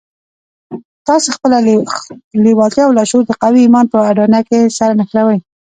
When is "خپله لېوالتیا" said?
1.35-2.83